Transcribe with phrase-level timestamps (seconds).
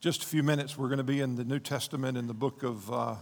[0.00, 2.62] just a few minutes, we're going to be in the New Testament in the book
[2.62, 3.16] of, uh,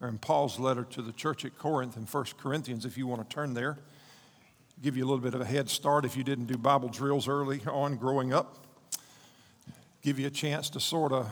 [0.00, 3.28] or in Paul's letter to the church at Corinth in 1 Corinthians, if you want
[3.28, 3.76] to turn there.
[4.82, 7.28] Give you a little bit of a head start if you didn't do Bible drills
[7.28, 8.64] early on growing up.
[10.00, 11.30] Give you a chance to sort of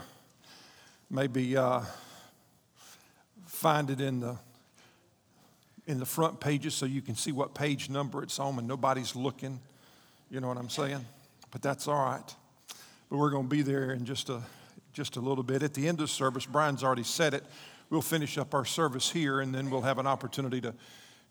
[1.11, 1.81] maybe uh,
[3.47, 4.37] find it in the
[5.87, 9.17] in the front pages so you can see what page number it's on and nobody's
[9.17, 9.59] looking.
[10.31, 11.03] You know what I'm saying?
[11.51, 12.35] But that's all right.
[13.09, 14.43] But we're going to be there in just a
[14.99, 15.63] just a little bit.
[15.63, 17.45] At the end of service, Brian's already said it.
[17.89, 20.75] We'll finish up our service here, and then we'll have an opportunity to,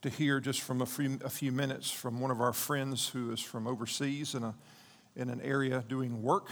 [0.03, 3.29] to hear just from a few, a few minutes from one of our friends who
[3.33, 4.55] is from overseas in, a,
[5.17, 6.49] in an area doing work.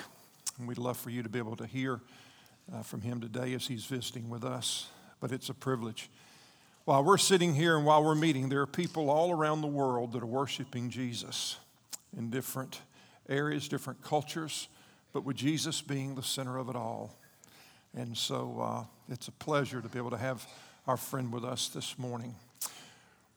[0.59, 2.01] And we'd love for you to be able to hear
[2.73, 4.89] uh, from him today as he's visiting with us.
[5.21, 6.09] But it's a privilege.
[6.83, 10.11] While we're sitting here and while we're meeting, there are people all around the world
[10.11, 11.55] that are worshiping Jesus
[12.17, 12.81] in different
[13.29, 14.67] areas, different cultures
[15.15, 17.17] but with Jesus being the center of it all.
[17.95, 20.45] And so uh, it's a pleasure to be able to have
[20.87, 22.35] our friend with us this morning.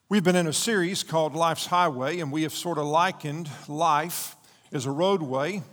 [0.09, 4.35] We've been in a series called Life's Highway, and we have sort of likened life
[4.73, 5.63] as a roadway.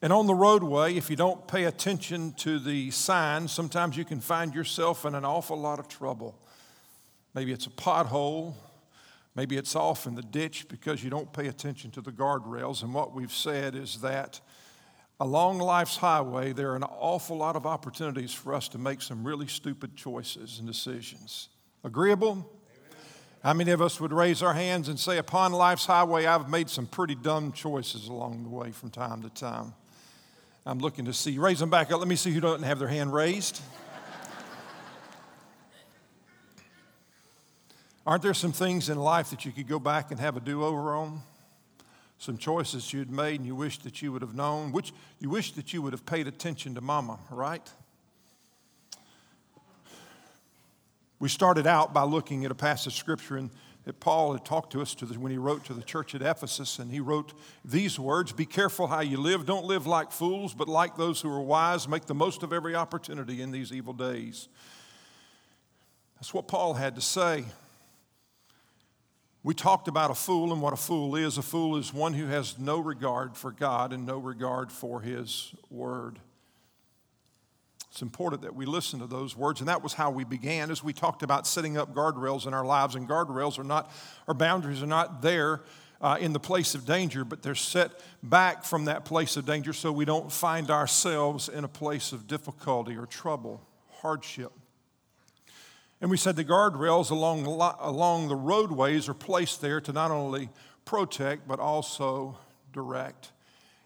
[0.00, 4.18] And on the roadway, if you don't pay attention to the signs, sometimes you can
[4.18, 6.38] find yourself in an awful lot of trouble.
[7.34, 8.54] Maybe it's a pothole,
[9.34, 12.82] maybe it's off in the ditch because you don't pay attention to the guardrails.
[12.82, 14.40] And what we've said is that
[15.20, 19.24] along life's highway, there are an awful lot of opportunities for us to make some
[19.24, 21.48] really stupid choices and decisions.
[21.84, 22.32] Agreeable?
[22.32, 22.46] Amen.
[23.42, 26.70] How many of us would raise our hands and say, Upon life's highway, I've made
[26.70, 29.74] some pretty dumb choices along the way from time to time?
[30.64, 31.38] I'm looking to see.
[31.38, 31.98] Raise them back up.
[31.98, 33.60] Let me see who doesn't have their hand raised.
[38.06, 40.64] Aren't there some things in life that you could go back and have a do
[40.64, 41.22] over on?
[42.22, 45.50] Some choices you'd made and you wish that you would have known, which you wish
[45.52, 47.68] that you would have paid attention to mama, right?
[51.18, 53.50] We started out by looking at a passage of scripture and
[53.86, 56.22] that Paul had talked to us to the, when he wrote to the church at
[56.22, 57.32] Ephesus, and he wrote
[57.64, 59.44] these words Be careful how you live.
[59.44, 61.88] Don't live like fools, but like those who are wise.
[61.88, 64.46] Make the most of every opportunity in these evil days.
[66.14, 67.46] That's what Paul had to say.
[69.44, 71.36] We talked about a fool and what a fool is.
[71.36, 75.52] A fool is one who has no regard for God and no regard for His
[75.68, 76.20] word.
[77.90, 80.82] It's important that we listen to those words, and that was how we began as
[80.82, 82.94] we talked about setting up guardrails in our lives.
[82.94, 83.90] And guardrails are not,
[84.28, 85.60] our boundaries are not there
[86.00, 87.90] uh, in the place of danger, but they're set
[88.22, 92.26] back from that place of danger so we don't find ourselves in a place of
[92.26, 93.60] difficulty or trouble,
[94.00, 94.52] hardship.
[96.02, 100.48] And we said the guardrails along, along the roadways are placed there to not only
[100.84, 102.36] protect, but also
[102.72, 103.30] direct.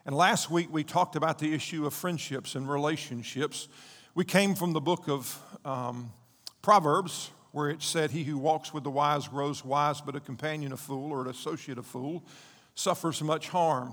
[0.07, 3.69] And last week we talked about the issue of friendships and relationships.
[4.15, 6.11] We came from the book of um,
[6.63, 10.73] Proverbs, where it said, He who walks with the wise grows wise, but a companion
[10.73, 12.25] of fool or an associate of fool
[12.75, 13.93] suffers much harm.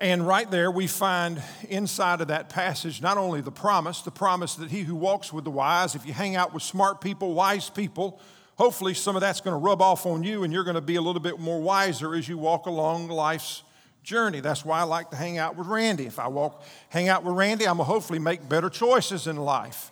[0.00, 4.54] And right there, we find inside of that passage not only the promise, the promise
[4.54, 7.68] that he who walks with the wise, if you hang out with smart people, wise
[7.68, 8.20] people,
[8.54, 10.94] hopefully some of that's going to rub off on you and you're going to be
[10.94, 13.64] a little bit more wiser as you walk along life's
[14.04, 14.38] journey.
[14.38, 16.06] That's why I like to hang out with Randy.
[16.06, 19.36] If I walk, hang out with Randy, I'm going to hopefully make better choices in
[19.36, 19.90] life.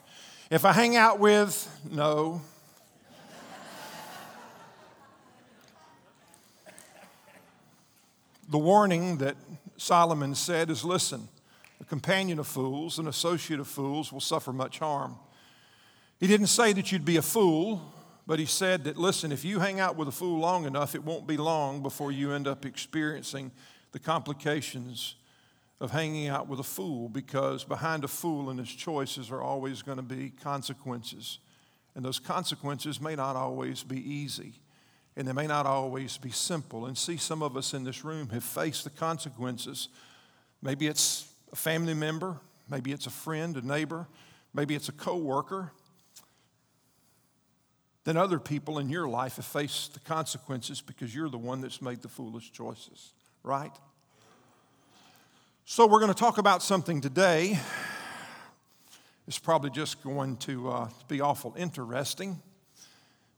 [0.50, 2.42] If I hang out with, no.
[8.48, 9.34] the warning that
[9.76, 11.28] Solomon said is listen,
[11.80, 15.16] a companion of fools, an associate of fools will suffer much harm.
[16.18, 17.92] He didn't say that you'd be a fool,
[18.26, 21.04] but he said that listen, if you hang out with a fool long enough, it
[21.04, 23.52] won't be long before you end up experiencing
[23.92, 25.16] the complications
[25.80, 29.82] of hanging out with a fool because behind a fool and his choices are always
[29.82, 31.38] going to be consequences.
[31.94, 34.54] And those consequences may not always be easy
[35.16, 36.86] and they may not always be simple.
[36.86, 39.88] And see, some of us in this room have faced the consequences.
[40.62, 42.36] Maybe it's a family member,
[42.68, 44.06] maybe it's a friend, a neighbor,
[44.52, 45.72] maybe it's a coworker.
[48.04, 51.82] Then other people in your life have faced the consequences because you're the one that's
[51.82, 53.72] made the foolish choices, right?
[55.64, 57.58] So, we're going to talk about something today.
[59.26, 62.40] It's probably just going to uh, be awful interesting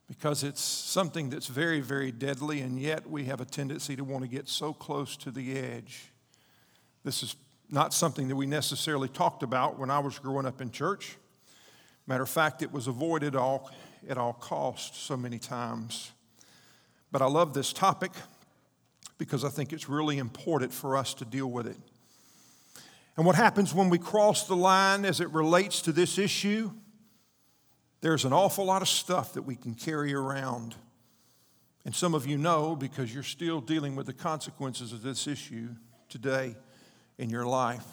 [0.08, 4.25] because it's something that's very, very deadly, and yet we have a tendency to want
[4.25, 6.10] to get so close to the edge.
[7.05, 7.37] This is
[7.70, 11.19] not something that we necessarily talked about when I was growing up in church.
[12.06, 13.70] Matter of fact, it was avoided all,
[14.08, 16.12] at all costs so many times.
[17.12, 18.12] But I love this topic
[19.19, 21.76] because I think it's really important for us to deal with it.
[23.19, 26.70] And what happens when we cross the line as it relates to this issue?
[28.00, 30.76] There's an awful lot of stuff that we can carry around.
[31.84, 35.70] And some of you know because you're still dealing with the consequences of this issue
[36.08, 36.54] today
[37.18, 37.84] in your life.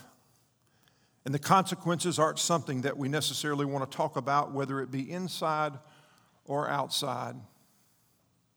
[1.26, 5.12] And the consequences aren't something that we necessarily want to talk about, whether it be
[5.12, 5.74] inside
[6.46, 7.36] or outside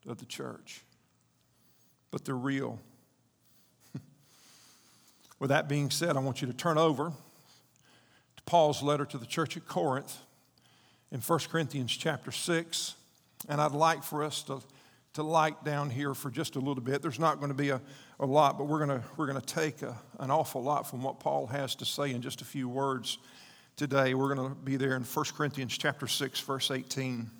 [0.07, 0.83] of the church.
[2.11, 2.79] But they're real.
[5.39, 7.11] With that being said, I want you to turn over
[8.37, 10.19] to Paul's letter to the church at Corinth
[11.13, 12.95] in 1 Corinthians chapter 6.
[13.49, 14.61] And I'd like for us to,
[15.15, 17.03] to light down here for just a little bit.
[17.03, 17.81] There's not going to be a,
[18.21, 21.03] a lot, but we're going to, we're going to take a, an awful lot from
[21.03, 23.19] what Paul has to say in just a few words
[23.77, 24.15] today.
[24.15, 27.31] We're going to be there in 1 Corinthians chapter 6, verse 18.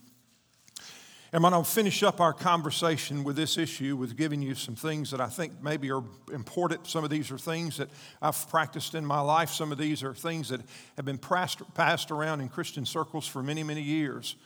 [1.31, 4.75] And I'm going to finish up our conversation with this issue with giving you some
[4.75, 6.03] things that I think maybe are
[6.33, 6.87] important.
[6.87, 7.91] Some of these are things that
[8.23, 9.51] I've practiced in my life.
[9.51, 10.63] Some of these are things that
[10.97, 14.37] have been passed around in Christian circles for many, many years.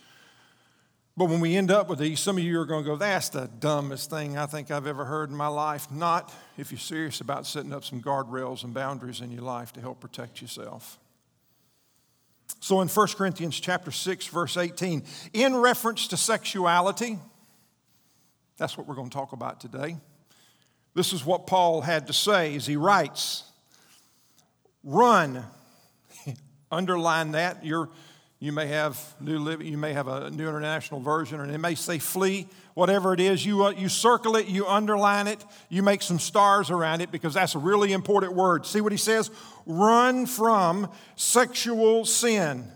[1.15, 3.29] But when we end up with these, some of you are going to go, that's
[3.29, 5.89] the dumbest thing I think I've ever heard in my life.
[5.89, 9.79] Not if you're serious about setting up some guardrails and boundaries in your life to
[9.79, 10.99] help protect yourself.
[12.59, 15.03] So in 1 Corinthians chapter 6 verse 18,
[15.33, 17.19] in reference to sexuality,
[18.57, 19.97] that's what we're going to talk about today.
[20.93, 23.43] This is what Paul had to say as he writes,
[24.83, 25.43] run.
[26.71, 27.65] Underline that.
[28.43, 31.75] You may have new living, you may have a new international version, and it may
[31.75, 32.47] say flee.
[32.73, 36.69] Whatever it is, you, uh, you circle it, you underline it, you make some stars
[36.69, 38.65] around it because that's a really important word.
[38.65, 39.31] See what he says?
[39.65, 42.67] Run from sexual sin.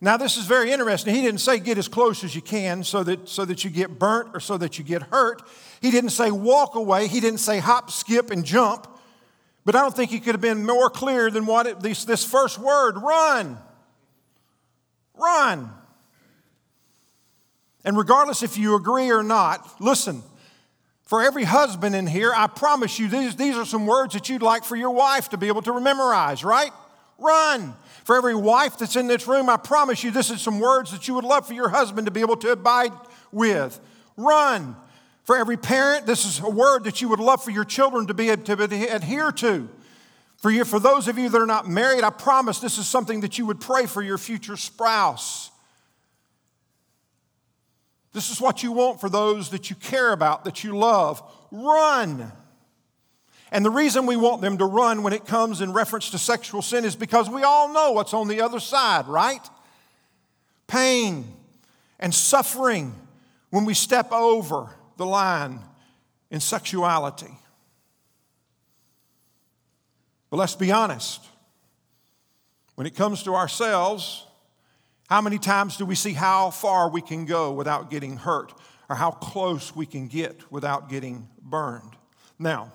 [0.00, 1.14] Now, this is very interesting.
[1.14, 3.98] He didn't say get as close as you can so that, so that you get
[3.98, 5.42] burnt or so that you get hurt.
[5.80, 7.08] He didn't say walk away.
[7.08, 8.86] He didn't say hop, skip, and jump.
[9.64, 12.24] But I don't think he could have been more clear than what it, this, this
[12.24, 13.58] first word run.
[15.14, 15.70] Run.
[17.84, 20.22] And regardless if you agree or not, listen,
[21.08, 24.42] for every husband in here, I promise you these, these are some words that you'd
[24.42, 26.70] like for your wife to be able to memorize, right?
[27.16, 27.72] Run.
[28.04, 31.08] For every wife that's in this room, I promise you this is some words that
[31.08, 32.92] you would love for your husband to be able to abide
[33.32, 33.80] with.
[34.18, 34.76] Run.
[35.24, 38.14] For every parent, this is a word that you would love for your children to
[38.14, 38.62] be able to
[38.94, 39.66] adhere to.
[40.36, 43.20] For you, for those of you that are not married, I promise this is something
[43.20, 45.52] that you would pray for your future spouse.
[48.18, 51.22] This is what you want for those that you care about, that you love.
[51.52, 52.32] Run.
[53.52, 56.60] And the reason we want them to run when it comes in reference to sexual
[56.60, 59.48] sin is because we all know what's on the other side, right?
[60.66, 61.32] Pain
[62.00, 62.92] and suffering
[63.50, 65.60] when we step over the line
[66.28, 67.38] in sexuality.
[70.28, 71.24] But let's be honest.
[72.74, 74.24] When it comes to ourselves,
[75.08, 78.52] how many times do we see how far we can go without getting hurt
[78.90, 81.96] or how close we can get without getting burned?
[82.38, 82.72] Now,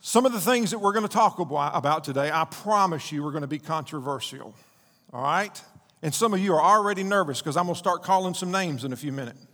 [0.00, 3.30] some of the things that we're going to talk about today, I promise you, are
[3.30, 4.54] going to be controversial.
[5.12, 5.62] All right?
[6.02, 8.82] And some of you are already nervous because I'm going to start calling some names
[8.84, 9.46] in a few minutes.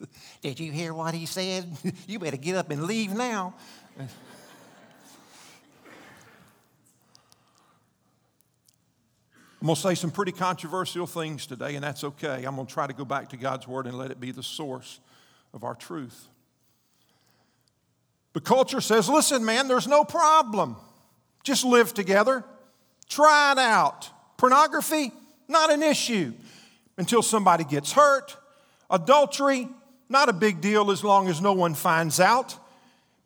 [0.42, 1.64] Did you hear what he said?
[2.08, 3.54] You better get up and leave now.
[9.60, 12.44] I'm going to say some pretty controversial things today, and that's okay.
[12.44, 14.42] I'm going to try to go back to God's Word and let it be the
[14.42, 15.00] source
[15.52, 16.28] of our truth.
[18.32, 20.76] But culture says, listen, man, there's no problem.
[21.42, 22.42] Just live together,
[23.08, 24.08] try it out.
[24.38, 25.12] Pornography,
[25.46, 26.32] not an issue
[26.96, 28.36] until somebody gets hurt.
[28.88, 29.68] Adultery,
[30.08, 32.56] not a big deal as long as no one finds out.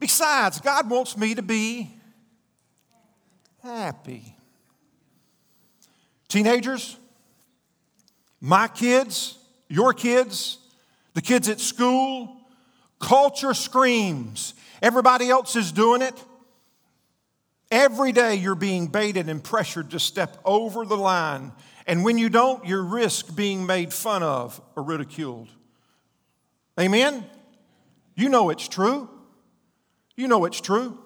[0.01, 1.91] Besides, God wants me to be
[3.63, 4.34] happy.
[6.35, 6.97] Teenagers,
[8.41, 9.39] my kids,
[9.69, 10.59] your kids,
[11.13, 12.41] the kids at school,
[12.99, 14.55] culture screams.
[14.83, 16.21] Everybody else is doing it.
[17.71, 21.53] Every day you're being baited and pressured to step over the line.
[21.87, 25.51] And when you don't, you risk being made fun of or ridiculed.
[26.81, 27.25] Amen?
[28.17, 29.09] You know it's true.
[30.17, 30.99] You know it's true.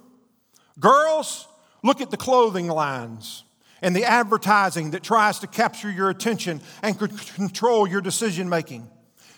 [0.81, 1.47] Girls,
[1.85, 3.45] look at the clothing lines
[3.83, 8.89] and the advertising that tries to capture your attention and control your decision making.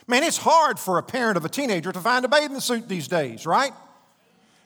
[0.07, 3.07] Man, it's hard for a parent of a teenager to find a bathing suit these
[3.07, 3.73] days, right?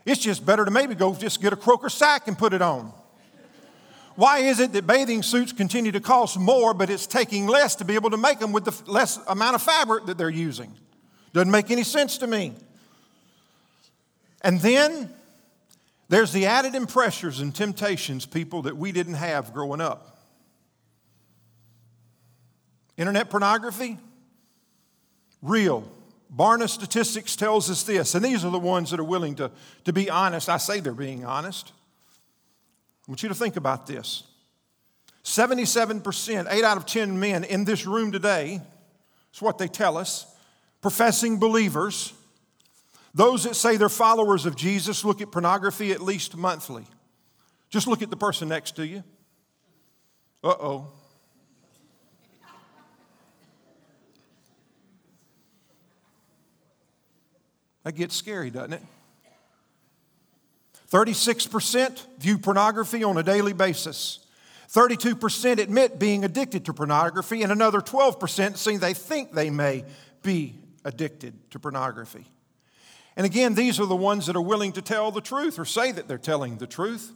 [0.07, 2.93] It's just better to maybe go just get a croaker sack and put it on.
[4.17, 7.85] Why is it that bathing suits continue to cost more, but it's taking less to
[7.85, 10.73] be able to make them with the less amount of fabric that they're using?
[11.33, 12.53] Doesn't make any sense to me.
[14.43, 15.11] And then
[16.09, 20.19] there's the added pressures and temptations, people, that we didn't have growing up.
[22.97, 23.99] Internet pornography,
[25.43, 25.91] real.
[26.35, 29.51] Barna Statistics tells us this, and these are the ones that are willing to,
[29.85, 30.49] to be honest.
[30.49, 31.73] I say they're being honest.
[33.07, 34.25] I want you to think about this.
[35.25, 38.61] 77%, 8 out of 10 men in this room today,
[39.33, 40.27] is what they tell us,
[40.81, 42.13] professing believers,
[43.15, 46.85] those that say they're followers of Jesus look at pornography at least monthly.
[47.71, 49.05] Just look at the person next to you.
[50.43, 50.93] Uh oh.
[57.85, 58.83] That gets scary, doesn't it?
[60.91, 64.21] 36% view pornography on a daily basis.
[64.73, 69.85] 32% admit being addicted to pornography, and another 12% say they think they may
[70.23, 70.55] be
[70.85, 72.27] addicted to pornography.
[73.17, 75.93] And again, these are the ones that are willing to tell the truth or say
[75.93, 77.13] that they're telling the truth.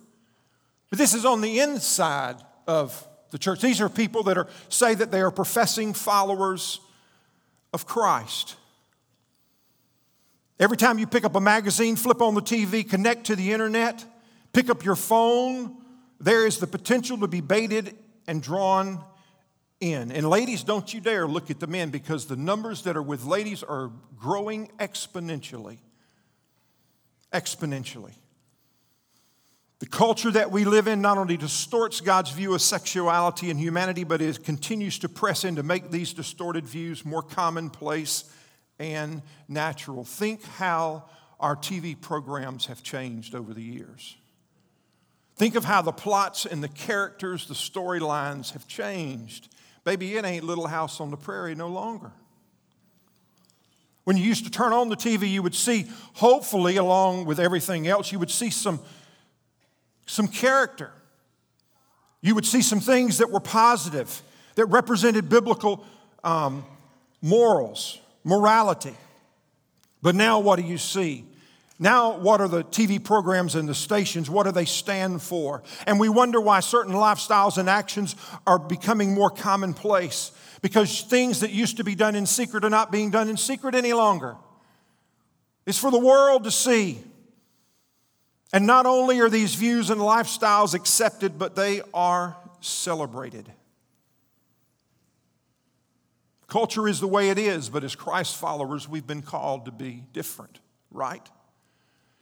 [0.91, 2.37] But this is on the inside
[2.67, 3.61] of the church.
[3.61, 6.81] These are people that are, say that they are professing followers
[7.73, 8.57] of Christ.
[10.61, 14.05] Every time you pick up a magazine, flip on the TV, connect to the internet,
[14.53, 15.77] pick up your phone,
[16.21, 19.05] there is the potential to be baited and drawn
[19.81, 20.11] in.
[20.11, 23.25] And ladies, don't you dare look at the men because the numbers that are with
[23.25, 25.79] ladies are growing exponentially.
[27.33, 28.15] Exponentially.
[29.81, 34.03] The culture that we live in not only distorts God's view of sexuality and humanity,
[34.03, 38.25] but it continues to press in to make these distorted views more commonplace
[38.81, 40.05] and natural.
[40.05, 41.05] Think how
[41.39, 44.17] our TV programs have changed over the years.
[45.37, 49.55] Think of how the plots and the characters, the storylines have changed.
[49.85, 52.11] Baby, it ain't Little House on the Prairie no longer.
[54.09, 55.85] When you used to turn on the TV, you would see,
[56.15, 58.81] hopefully, along with everything else, you would see some,
[60.07, 60.91] some character.
[62.23, 64.23] You would see some things that were positive,
[64.55, 65.85] that represented biblical
[66.25, 66.65] um,
[67.21, 68.97] morals morality.
[70.01, 71.27] But now, what do you see?
[71.79, 74.29] Now, what are the TV programs and the stations?
[74.29, 75.63] What do they stand for?
[75.87, 78.17] And we wonder why certain lifestyles and actions
[78.47, 82.91] are becoming more commonplace because things that used to be done in secret are not
[82.91, 84.37] being done in secret any longer.
[85.67, 87.01] It's for the world to see.
[88.53, 93.53] And not only are these views and lifestyles accepted, but they are celebrated.
[96.49, 100.03] Culture is the way it is, but as Christ followers, we've been called to be
[100.13, 100.59] different,
[100.91, 101.29] right?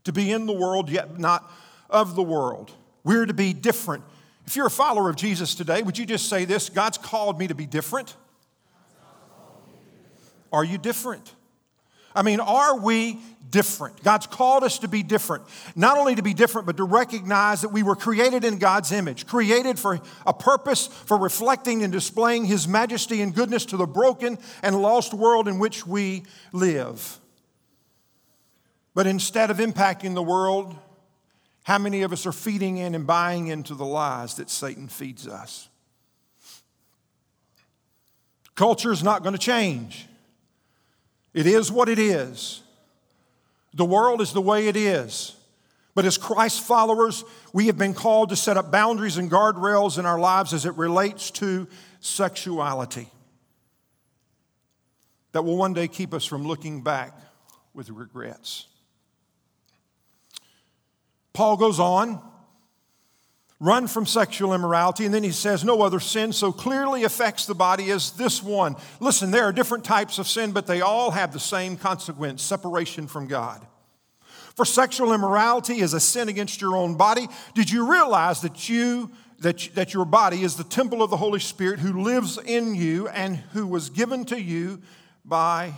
[0.07, 1.51] To be in the world, yet not
[1.91, 2.71] of the world.
[3.03, 4.05] We're to be different.
[4.47, 7.49] If you're a follower of Jesus today, would you just say this God's called me
[7.49, 8.15] to be different?
[10.53, 11.35] Are you different?
[12.15, 13.19] I mean, are we
[13.51, 14.01] different?
[14.05, 15.43] God's called us to be different.
[15.75, 19.27] Not only to be different, but to recognize that we were created in God's image,
[19.27, 24.39] created for a purpose for reflecting and displaying His majesty and goodness to the broken
[24.63, 26.23] and lost world in which we
[26.53, 27.19] live.
[28.97, 30.75] But instead of impacting the world,
[31.65, 35.29] how many of us are feeding in and buying into the lies that Satan feeds
[35.29, 35.69] us?
[38.55, 40.07] Culture is not going to change.
[41.35, 42.63] It is what it is.
[43.75, 45.37] The world is the way it is.
[45.95, 47.23] But as Christ followers,
[47.53, 50.75] we have been called to set up boundaries and guardrails in our lives as it
[50.75, 51.69] relates to
[52.01, 53.11] sexuality
[55.33, 57.15] that will one day keep us from looking back
[57.75, 58.69] with regrets.
[61.37, 62.21] Paul goes on
[63.59, 65.07] Run from sexual immorality.
[65.07, 68.77] And then he says, No other sin so clearly affects the body as this one.
[69.01, 73.07] Listen, there are different types of sin, but they all have the same consequence separation
[73.07, 73.67] from God.
[74.55, 77.29] For sexual immorality is a sin against your own body.
[77.55, 81.41] Did you realize that you that, that your body is the temple of the Holy
[81.41, 84.81] Spirit who lives in you and who was given to you
[85.27, 85.75] by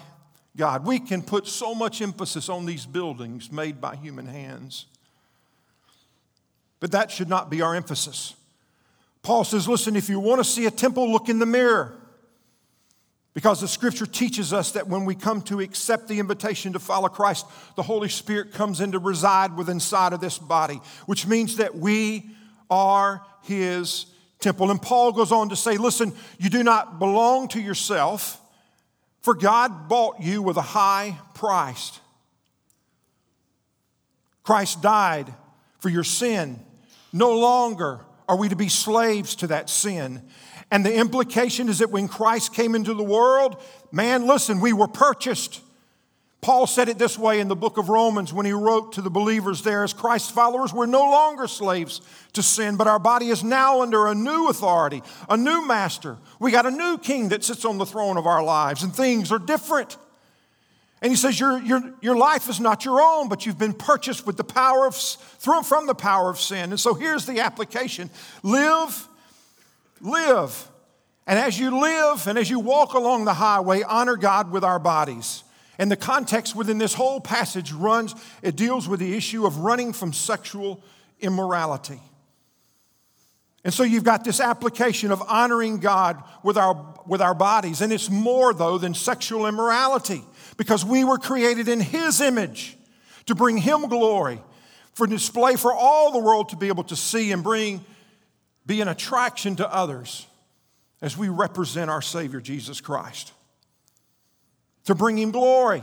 [0.57, 0.87] God?
[0.87, 4.87] We can put so much emphasis on these buildings made by human hands.
[6.81, 8.35] But that should not be our emphasis.
[9.23, 11.95] Paul says, listen, if you want to see a temple, look in the mirror.
[13.35, 17.09] Because the scripture teaches us that when we come to accept the invitation to follow
[17.09, 21.57] Christ, the Holy Spirit comes in to reside within inside of this body, which means
[21.57, 22.31] that we
[22.71, 24.07] are his
[24.41, 24.71] temple.
[24.71, 28.41] And Paul goes on to say, listen, you do not belong to yourself,
[29.21, 32.01] for God bought you with a high price.
[34.43, 35.33] Christ died
[35.79, 36.59] for your sin
[37.13, 40.23] no longer are we to be slaves to that sin.
[40.71, 44.89] And the implication is that when Christ came into the world, man, listen, we were
[44.89, 45.63] purchased.
[46.41, 49.11] Paul said it this way in the book of Romans when he wrote to the
[49.11, 52.01] believers there as Christ's followers, we're no longer slaves
[52.35, 56.17] to sin, but our body is now under a new authority, a new master.
[56.39, 59.33] We got a new king that sits on the throne of our lives, and things
[59.33, 59.97] are different.
[61.01, 64.27] And he says, your, your, your life is not your own, but you've been purchased
[64.27, 66.71] with the power of, through, from the power of sin.
[66.71, 68.11] And so here's the application
[68.43, 69.09] live,
[70.01, 70.69] live.
[71.27, 74.79] And as you live and as you walk along the highway, honor God with our
[74.79, 75.45] bodies.
[75.79, 79.93] And the context within this whole passage runs, it deals with the issue of running
[79.93, 80.83] from sexual
[81.21, 82.01] immorality.
[83.63, 87.83] And so you've got this application of honoring God with our, with our bodies.
[87.83, 90.25] And it's more, though, than sexual immorality
[90.59, 92.77] because we were created in His image
[93.25, 94.43] to bring Him glory,
[94.93, 97.83] for display for all the world to be able to see and bring,
[98.67, 100.27] be an attraction to others
[101.01, 103.33] as we represent our Savior, Jesus Christ
[104.89, 105.83] to bring him glory.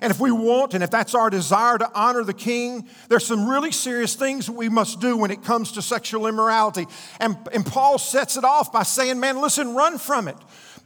[0.00, 3.46] And if we want, and if that's our desire to honor the king, there's some
[3.46, 6.86] really serious things we must do when it comes to sexual immorality.
[7.18, 10.36] And, and Paul sets it off by saying, man, listen, run from it.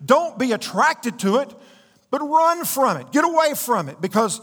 [0.05, 1.55] Don't be attracted to it,
[2.15, 3.11] but run from it.
[3.11, 4.01] Get away from it.
[4.01, 4.41] Because,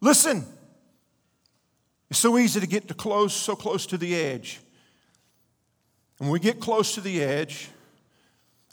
[0.00, 0.46] listen,
[2.08, 4.60] it's so easy to get to close, so close to the edge.
[6.20, 7.68] And when we get close to the edge,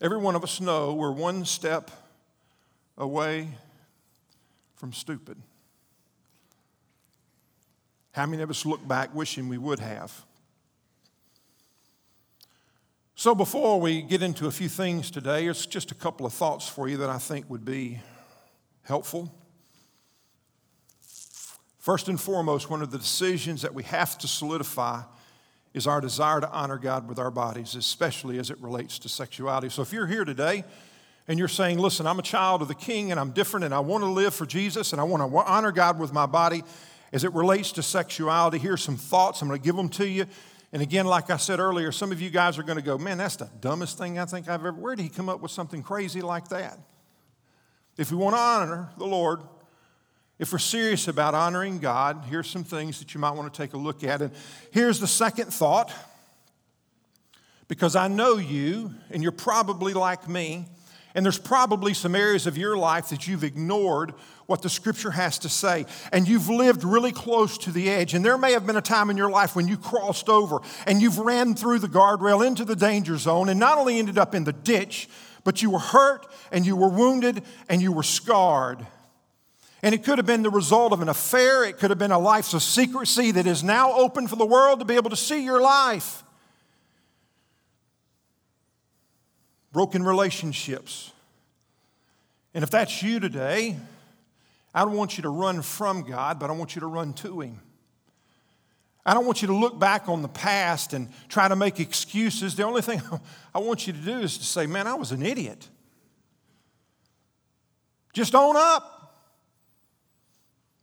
[0.03, 1.89] every one of us know we're one step
[2.95, 3.47] away
[4.75, 5.41] from stupid.
[8.11, 10.13] How many of us look back wishing we would have?
[13.15, 16.67] So, before we get into a few things today, it's just a couple of thoughts
[16.67, 17.99] for you that I think would be
[18.87, 19.33] helpful.
[21.79, 25.03] First and foremost, one of the decisions that we have to solidify
[25.73, 29.69] is our desire to honor God with our bodies, especially as it relates to sexuality.
[29.69, 30.63] So, if you're here today
[31.27, 33.79] and you're saying, listen, I'm a child of the king and I'm different and I
[33.79, 36.63] want to live for Jesus and I want to honor God with my body
[37.13, 39.41] as it relates to sexuality, here's some thoughts.
[39.41, 40.25] I'm going to give them to you.
[40.73, 43.17] And again, like I said earlier, some of you guys are going to go, man,
[43.17, 44.73] that's the dumbest thing I think I've ever.
[44.73, 46.77] Where did he come up with something crazy like that?
[47.97, 49.41] If we want to honor the Lord,
[50.37, 53.73] if we're serious about honoring God, here's some things that you might want to take
[53.73, 54.21] a look at.
[54.21, 54.31] And
[54.71, 55.91] here's the second thought
[57.67, 60.67] because I know you, and you're probably like me.
[61.15, 64.13] And there's probably some areas of your life that you've ignored
[64.45, 65.87] what the scripture has to say.
[66.13, 68.13] And you've lived really close to the edge.
[68.13, 71.01] And there may have been a time in your life when you crossed over and
[71.01, 74.43] you've ran through the guardrail into the danger zone and not only ended up in
[74.43, 75.09] the ditch,
[75.47, 78.85] but you were hurt and you were wounded and you were scarred.
[79.81, 82.19] And it could have been the result of an affair, it could have been a
[82.19, 85.45] life of secrecy that is now open for the world to be able to see
[85.45, 86.25] your life.
[89.71, 91.11] broken relationships.
[92.53, 93.77] And if that's you today,
[94.73, 97.41] I don't want you to run from God, but I want you to run to
[97.41, 97.61] Him.
[99.07, 102.57] I don't want you to look back on the past and try to make excuses.
[102.57, 103.01] The only thing
[103.55, 105.69] I want you to do is to say, man, I was an idiot.
[108.11, 109.23] Just own up.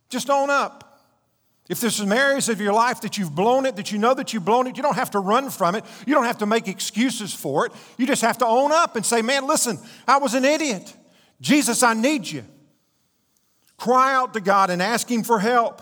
[0.09, 0.81] Just own up.
[1.69, 4.33] If there's some areas of your life that you've blown it, that you know that
[4.33, 5.85] you've blown it, you don't have to run from it.
[6.07, 7.73] You don't have to make excuses for it.
[7.97, 10.91] You just have to own up and say, man, listen, I was an idiot.
[11.41, 12.43] Jesus, I need you.
[13.77, 15.81] Cry out to God and ask Him for help.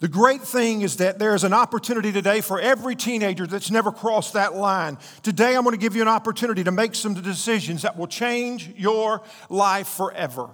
[0.00, 3.90] The great thing is that there is an opportunity today for every teenager that's never
[3.90, 4.96] crossed that line.
[5.22, 8.70] Today, I'm going to give you an opportunity to make some decisions that will change
[8.76, 10.50] your life forever.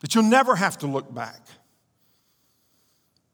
[0.00, 1.40] That you'll never have to look back.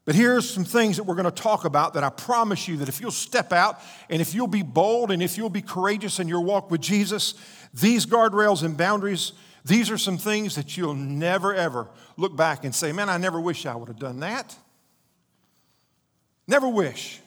[0.05, 2.89] But here's some things that we're going to talk about that I promise you that
[2.89, 3.81] if you'll step out
[4.11, 7.33] and if you'll be bold and if you'll be courageous in your walk with Jesus,
[7.73, 9.33] these guardrails and boundaries,
[9.65, 13.39] these are some things that you'll never ever look back and say, man, I never
[13.39, 14.55] wish I would have done that.
[16.47, 17.19] Never wish.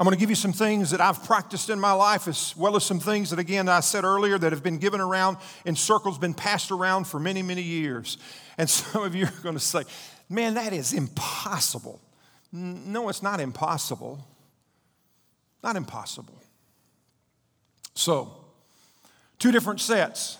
[0.00, 2.76] I'm going to give you some things that I've practiced in my life, as well
[2.76, 6.18] as some things that, again, I said earlier that have been given around in circles,
[6.18, 8.18] been passed around for many, many years.
[8.58, 9.82] And some of you are going to say,
[10.28, 12.00] Man, that is impossible.
[12.50, 14.26] No, it's not impossible.
[15.62, 16.42] Not impossible.
[17.94, 18.34] So,
[19.38, 20.38] two different sets.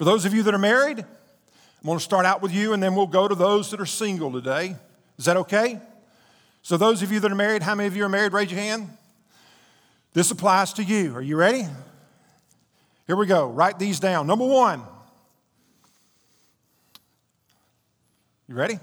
[0.00, 2.82] For those of you that are married, I'm going to start out with you and
[2.82, 4.74] then we'll go to those that are single today.
[5.18, 5.78] Is that okay?
[6.62, 8.32] So, those of you that are married, how many of you are married?
[8.32, 8.88] Raise your hand.
[10.14, 11.14] This applies to you.
[11.14, 11.66] Are you ready?
[13.06, 13.50] Here we go.
[13.50, 14.26] Write these down.
[14.26, 14.82] Number one.
[18.48, 18.78] You ready?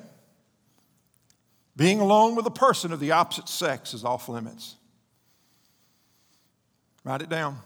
[1.76, 4.76] Being alone with a person of the opposite sex is off limits.
[7.04, 7.58] Write it down.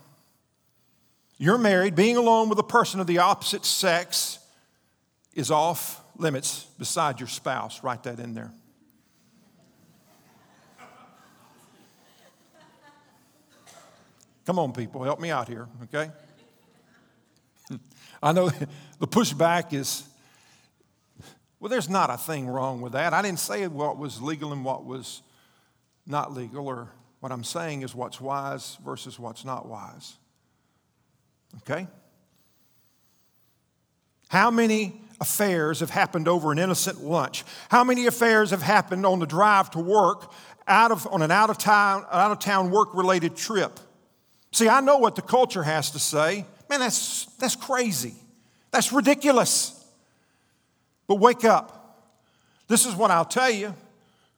[1.42, 4.38] You're married, being alone with a person of the opposite sex
[5.34, 7.82] is off limits beside your spouse.
[7.82, 8.52] Write that in there.
[14.46, 16.12] Come on, people, help me out here, okay?
[18.22, 18.52] I know
[19.00, 20.04] the pushback is,
[21.60, 23.16] well, there's not a thing wrong with that.
[23.16, 25.24] I didn't say what was legal and what was
[26.06, 30.18] not legal, or what I'm saying is what's wise versus what's not wise.
[31.58, 31.88] Okay?
[34.30, 37.44] How many affairs have happened over an innocent lunch?
[37.70, 40.32] How many affairs have happened on the drive to work
[40.68, 43.80] out of, on an out of town, out of town work related trip?
[44.52, 46.46] See, I know what the culture has to say.
[46.70, 48.16] Man, that's, that's crazy.
[48.72, 49.78] That's ridiculous.
[51.08, 51.78] But wake up.
[52.68, 53.76] This is what I'll tell you.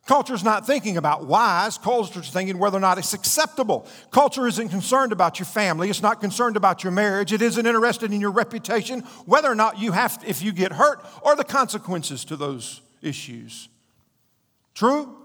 [0.05, 1.77] Culture's not thinking about wise.
[1.77, 3.87] Culture's thinking whether or not it's acceptable.
[4.11, 5.89] Culture isn't concerned about your family.
[5.89, 7.31] It's not concerned about your marriage.
[7.31, 11.05] It isn't interested in your reputation, whether or not you have, if you get hurt,
[11.21, 13.69] or the consequences to those issues.
[14.73, 15.15] True?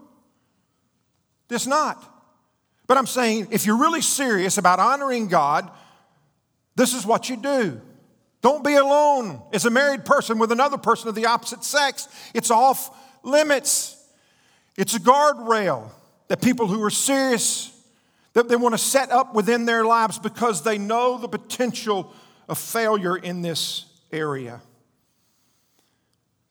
[1.51, 2.15] It's not.
[2.87, 5.69] But I'm saying if you're really serious about honoring God,
[6.77, 7.81] this is what you do.
[8.43, 12.07] Don't be alone as a married person with another person of the opposite sex.
[12.33, 13.97] It's off limits.
[14.79, 15.91] It's a guardrail
[16.29, 17.77] that people who are serious
[18.35, 22.15] that they want to set up within their lives because they know the potential
[22.49, 24.61] of failure in this area.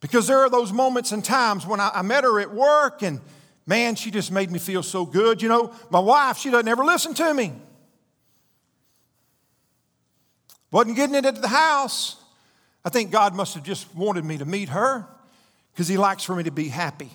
[0.02, 3.22] Because there are those moments and times when I, I met her at work and
[3.66, 5.42] man, she just made me feel so good.
[5.42, 7.54] You know, my wife, she doesn't ever listen to me.
[10.70, 12.18] Wasn't getting it at the house.
[12.84, 15.08] I think God must have just wanted me to meet her
[15.72, 17.12] because He likes for me to be happy.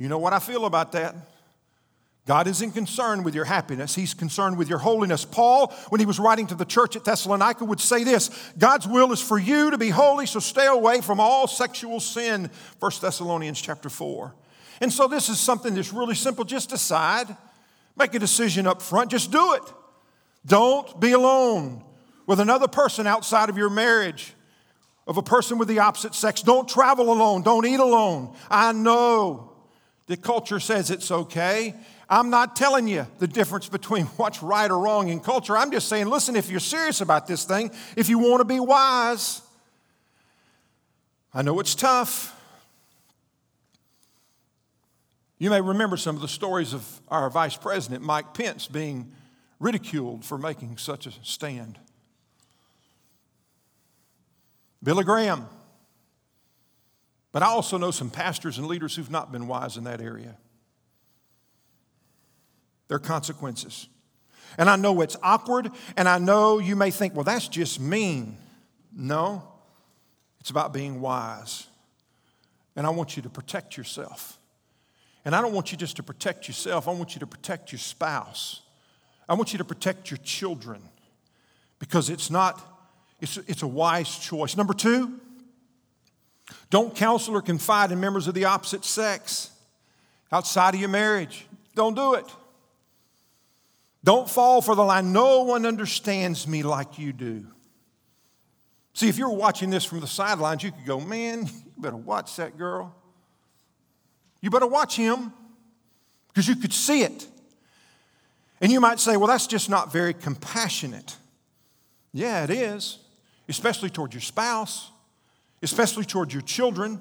[0.00, 1.14] You know what I feel about that?
[2.26, 5.26] God isn't concerned with your happiness, He's concerned with your holiness.
[5.26, 9.12] Paul, when he was writing to the church at Thessalonica, would say this God's will
[9.12, 13.60] is for you to be holy, so stay away from all sexual sin, 1 Thessalonians
[13.60, 14.34] chapter 4.
[14.80, 16.44] And so this is something that's really simple.
[16.46, 17.36] Just decide,
[17.94, 19.74] make a decision up front, just do it.
[20.46, 21.84] Don't be alone
[22.26, 24.32] with another person outside of your marriage,
[25.06, 26.40] of a person with the opposite sex.
[26.40, 28.34] Don't travel alone, don't eat alone.
[28.50, 29.49] I know
[30.10, 31.72] the culture says it's okay.
[32.08, 35.56] I'm not telling you the difference between what's right or wrong in culture.
[35.56, 38.58] I'm just saying, listen, if you're serious about this thing, if you want to be
[38.58, 39.40] wise,
[41.32, 42.36] I know it's tough.
[45.38, 49.12] You may remember some of the stories of our Vice President, Mike Pence, being
[49.60, 51.78] ridiculed for making such a stand.
[54.82, 55.46] Billy Graham
[57.32, 60.36] but I also know some pastors and leaders who've not been wise in that area.
[62.88, 63.88] There are consequences.
[64.58, 68.36] And I know it's awkward, and I know you may think, well, that's just mean.
[68.92, 69.44] No,
[70.40, 71.68] it's about being wise.
[72.74, 74.38] And I want you to protect yourself.
[75.24, 77.78] And I don't want you just to protect yourself, I want you to protect your
[77.78, 78.62] spouse.
[79.28, 80.82] I want you to protect your children
[81.78, 82.60] because it's not,
[83.20, 84.56] it's, it's a wise choice.
[84.56, 85.20] Number two,
[86.70, 89.50] don't counsel or confide in members of the opposite sex
[90.32, 91.46] outside of your marriage.
[91.74, 92.26] Don't do it.
[94.02, 95.12] Don't fall for the line.
[95.12, 97.46] No one understands me like you do.
[98.94, 102.36] See, if you're watching this from the sidelines, you could go, man, you better watch
[102.36, 102.94] that girl.
[104.40, 105.32] You better watch him
[106.28, 107.26] because you could see it.
[108.60, 111.16] And you might say, well, that's just not very compassionate.
[112.12, 112.98] Yeah, it is,
[113.48, 114.90] especially toward your spouse
[115.62, 117.00] especially towards your children.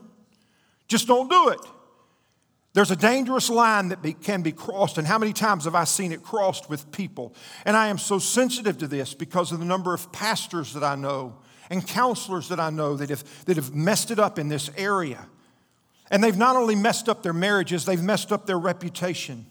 [0.88, 1.60] Just don't do it.
[2.74, 5.86] There's a dangerous line that be, can be crossed, and how many times have I
[5.86, 7.34] seen it crossed with people?
[7.66, 10.96] And I am so sensitive to this because of the number of pastors that I
[10.96, 11.38] know
[11.70, 15.28] and counselors that I know that have, that have messed it up in this area.
[16.12, 19.46] And they've not only messed up their marriages, they've messed up their reputation.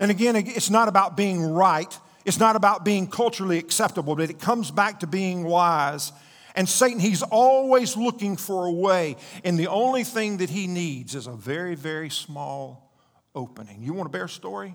[0.00, 4.38] And again, it's not about being right, it's not about being culturally acceptable, but it
[4.38, 6.12] comes back to being wise
[6.58, 9.14] and Satan, he's always looking for a way.
[9.44, 12.92] And the only thing that he needs is a very, very small
[13.32, 13.80] opening.
[13.80, 14.74] You want a bear story?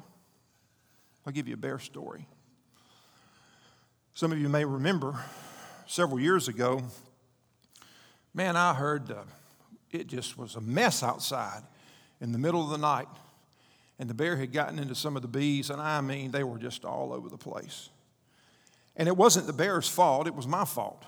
[1.28, 2.26] I'll give you a bear story.
[4.13, 5.19] Some of you may remember
[5.86, 6.84] several years ago,
[8.34, 9.24] man, I heard uh,
[9.91, 11.63] it just was a mess outside
[12.22, 13.10] in the middle of the night.
[14.00, 16.60] And the bear had gotten into some of the bees, and I mean, they were
[16.60, 17.89] just all over the place.
[18.96, 21.04] And it wasn't the bear's fault, it was my fault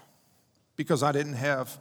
[0.76, 1.78] because I didn't have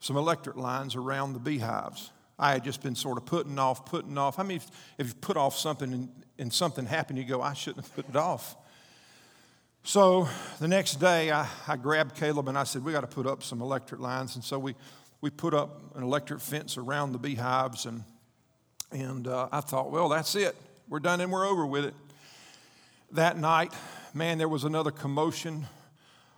[0.00, 2.10] some electric lines around the beehives.
[2.38, 4.38] I had just been sort of putting off, putting off.
[4.38, 4.60] I many,
[4.98, 8.08] if you put off something and, and something happened, you go, I shouldn't have put
[8.08, 8.56] it off?
[9.82, 10.28] So
[10.58, 13.42] the next day, I, I grabbed Caleb and I said, We got to put up
[13.42, 14.34] some electric lines.
[14.34, 14.74] And so we,
[15.20, 17.86] we put up an electric fence around the beehives.
[17.86, 18.02] And,
[18.90, 20.56] and uh, I thought, Well, that's it.
[20.88, 21.94] We're done and we're over with it.
[23.12, 23.72] That night,
[24.12, 25.66] man, there was another commotion,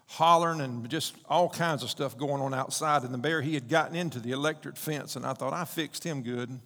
[0.09, 3.03] hollering, and just all kinds of stuff going on outside.
[3.03, 5.17] And the bear, he had gotten into the electric fence.
[5.17, 6.59] And I thought, I fixed him good.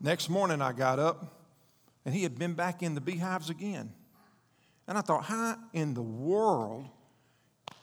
[0.00, 1.36] Next morning, I got up
[2.04, 3.92] and he had been back in the beehives again.
[4.86, 6.86] And I thought, how in the world,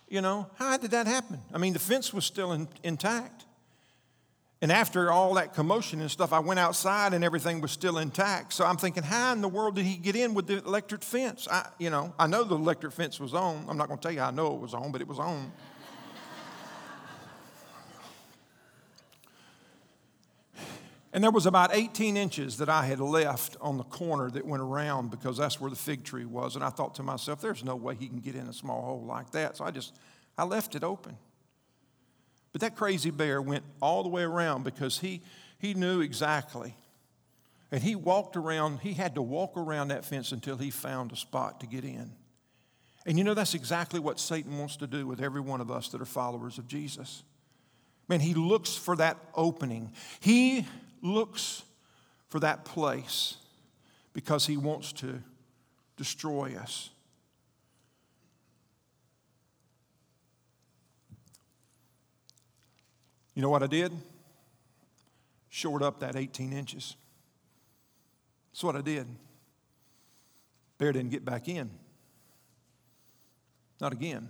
[0.08, 1.40] you know, how did that happen?
[1.54, 3.46] I mean, the fence was still in, intact.
[4.64, 8.54] And after all that commotion and stuff, I went outside and everything was still intact.
[8.54, 11.50] So I'm thinking, how in the world did he get in with the electric fence?
[11.52, 13.66] I, you know, I know the electric fence was on.
[13.68, 15.52] I'm not going to tell you I know it was on, but it was on.
[21.12, 24.64] And there was about 18 inches that I had left on the corner that went
[24.64, 26.56] around because that's where the fig tree was.
[26.56, 29.04] And I thought to myself, there's no way he can get in a small hole
[29.06, 29.58] like that.
[29.58, 29.94] So I just,
[30.38, 31.18] I left it open.
[32.54, 35.22] But that crazy bear went all the way around because he,
[35.58, 36.76] he knew exactly.
[37.72, 41.16] And he walked around, he had to walk around that fence until he found a
[41.16, 42.12] spot to get in.
[43.06, 45.90] And you know, that's exactly what Satan wants to do with every one of us
[45.90, 47.24] that are followers of Jesus.
[48.08, 49.92] Man, he looks for that opening.
[50.20, 50.68] He
[51.02, 51.64] looks
[52.30, 53.38] for that place
[54.14, 55.22] because he wants to
[55.98, 56.92] destroy us.
[63.36, 63.92] You know what I did?
[65.50, 66.96] Shored up that 18 inches.
[68.52, 69.08] That's what I did.
[70.78, 71.70] Bear didn't get back in.
[73.80, 74.30] Not again.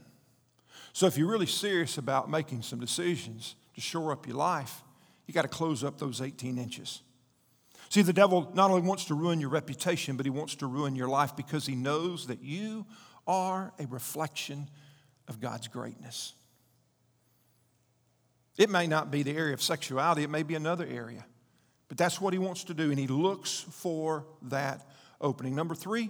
[0.94, 4.82] So if you're really serious about making some decisions to shore up your life,
[5.26, 7.02] you got to close up those 18 inches.
[7.90, 10.96] See, the devil not only wants to ruin your reputation, but he wants to ruin
[10.96, 12.86] your life because he knows that you
[13.28, 14.70] are a reflection
[15.28, 16.34] of God's greatness.
[18.58, 21.26] It may not be the area of sexuality, it may be another area.
[21.88, 24.88] But that's what he wants to do, and he looks for that
[25.20, 25.56] opening.
[25.56, 26.10] Number three,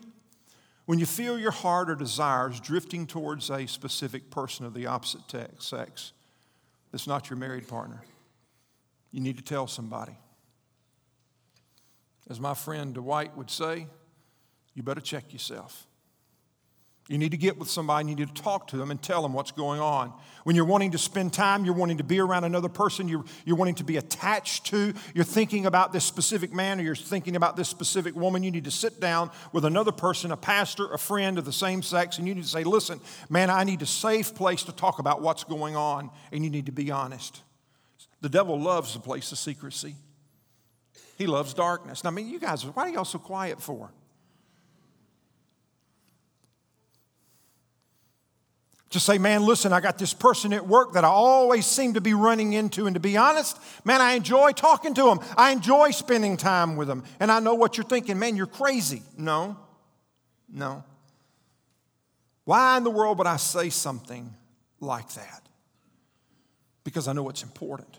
[0.86, 5.22] when you feel your heart or desires drifting towards a specific person of the opposite
[5.60, 6.12] sex
[6.92, 8.04] that's not your married partner,
[9.12, 10.18] you need to tell somebody.
[12.30, 13.88] As my friend Dwight would say,
[14.74, 15.86] you better check yourself.
[17.10, 19.34] You need to get with somebody, you need to talk to them and tell them
[19.34, 20.14] what's going on.
[20.46, 23.58] When you're wanting to spend time, you're wanting to be around another person, you're, you're
[23.58, 27.58] wanting to be attached to, you're thinking about this specific man or you're thinking about
[27.58, 31.38] this specific woman, you need to sit down with another person, a pastor, a friend
[31.38, 34.34] of the same sex, and you need to say, Listen, man, I need a safe
[34.34, 37.42] place to talk about what's going on, and you need to be honest.
[38.22, 39.96] The devil loves the place of secrecy.
[41.18, 42.06] He loves darkness.
[42.06, 43.92] Now, I mean, you guys, why are y'all so quiet for?
[48.94, 52.02] Just say, man, listen, I got this person at work that I always seem to
[52.02, 52.86] be running into.
[52.86, 55.20] And to be honest, man, I enjoy talking to them.
[55.36, 57.04] I enjoy spending time with them.
[57.20, 59.02] And I know what you're thinking, man, you're crazy.
[59.18, 59.58] No,
[60.48, 60.84] no.
[62.46, 64.32] Why in the world would I say something
[64.80, 65.42] like that?
[66.84, 67.98] Because I know it's important.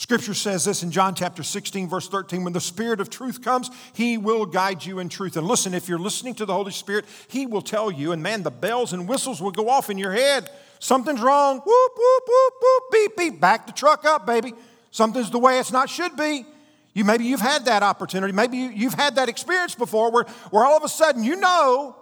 [0.00, 3.68] Scripture says this in John chapter 16, verse 13 when the Spirit of truth comes,
[3.92, 5.36] He will guide you in truth.
[5.36, 8.42] And listen, if you're listening to the Holy Spirit, He will tell you, and man,
[8.42, 10.48] the bells and whistles will go off in your head.
[10.78, 11.58] Something's wrong.
[11.58, 13.40] Whoop, whoop, whoop, whoop, beep, beep.
[13.42, 14.54] Back the truck up, baby.
[14.90, 16.46] Something's the way it's not should be.
[16.94, 18.32] You maybe you've had that opportunity.
[18.32, 21.94] Maybe you, have had that experience before where, where all of a sudden you know,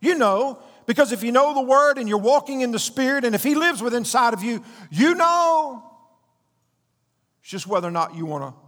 [0.00, 3.34] you know, because if you know the word and you're walking in the spirit, and
[3.34, 5.87] if he lives within inside of you, you know
[7.48, 8.60] it's just whether or not you want to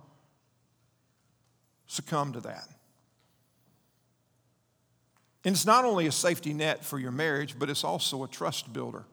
[1.86, 2.66] succumb to that.
[5.44, 8.72] And it's not only a safety net for your marriage, but it's also a trust
[8.72, 9.04] builder.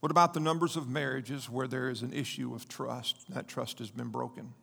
[0.00, 3.16] What about the numbers of marriages where there is an issue of trust?
[3.28, 4.54] That trust has been broken.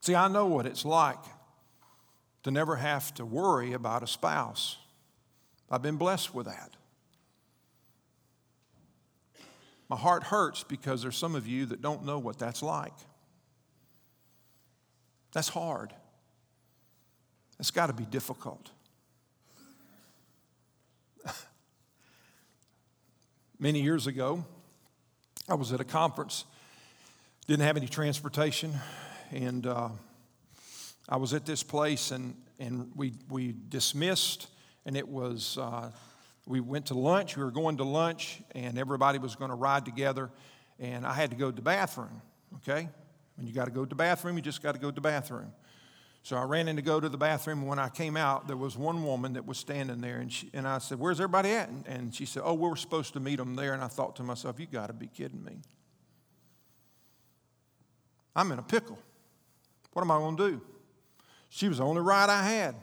[0.00, 1.24] See, I know what it's like
[2.44, 4.76] to never have to worry about a spouse.
[5.68, 6.76] I've been blessed with that.
[9.88, 12.94] My heart hurts because there's some of you that don't know what that's like.
[15.32, 15.92] That's hard.
[17.58, 18.70] It's got to be difficult.
[23.58, 24.44] Many years ago,
[25.48, 26.44] I was at a conference,
[27.46, 28.72] didn't have any transportation,
[29.30, 29.88] and uh,
[31.08, 34.46] I was at this place, and, and we, we dismissed,
[34.86, 35.90] and it was uh,
[36.46, 37.36] we went to lunch.
[37.36, 40.30] We were going to lunch, and everybody was going to ride together.
[40.78, 42.20] And I had to go to the bathroom,
[42.56, 42.88] okay?
[43.36, 45.00] When you got to go to the bathroom, you just got to go to the
[45.00, 45.52] bathroom.
[46.22, 47.60] So I ran in to go to the bathroom.
[47.60, 50.16] And when I came out, there was one woman that was standing there.
[50.18, 51.68] And, she, and I said, Where's everybody at?
[51.68, 53.74] And, and she said, Oh, we were supposed to meet them there.
[53.74, 55.58] And I thought to myself, You got to be kidding me.
[58.34, 58.98] I'm in a pickle.
[59.92, 60.60] What am I going to do?
[61.50, 62.74] She was the only ride I had.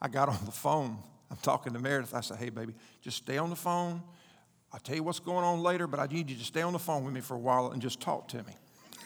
[0.00, 0.98] I got on the phone.
[1.32, 2.14] I'm talking to Meredith.
[2.14, 4.02] I said, Hey, baby, just stay on the phone.
[4.70, 6.78] I'll tell you what's going on later, but I need you to stay on the
[6.78, 8.52] phone with me for a while and just talk to me.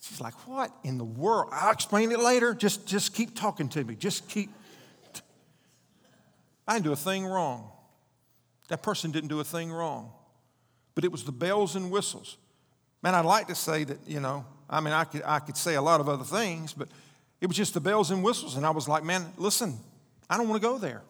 [0.00, 1.50] She's like, What in the world?
[1.52, 2.54] I'll explain it later.
[2.54, 3.94] Just, just keep talking to me.
[3.94, 4.48] Just keep.
[6.66, 7.70] I didn't do a thing wrong.
[8.68, 10.12] That person didn't do a thing wrong.
[10.94, 12.38] But it was the bells and whistles.
[13.02, 15.74] Man, I'd like to say that, you know, I mean, I could, I could say
[15.74, 16.88] a lot of other things, but
[17.40, 18.56] it was just the bells and whistles.
[18.56, 19.78] And I was like, man, listen,
[20.28, 21.02] I don't want to go there.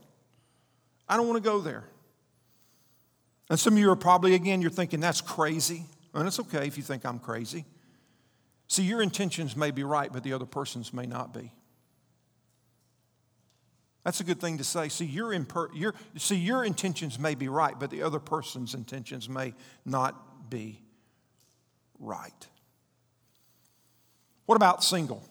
[1.08, 1.84] I don't want to go there.
[3.50, 5.84] And some of you are probably, again, you're thinking, that's crazy.
[6.14, 7.64] And it's okay if you think I'm crazy.
[8.66, 11.52] See, your intentions may be right, but the other person's may not be.
[14.04, 14.88] That's a good thing to say.
[14.88, 19.28] See, your, imper- your, see, your intentions may be right, but the other person's intentions
[19.28, 20.82] may not be
[21.98, 22.46] right.
[24.46, 25.22] What about single?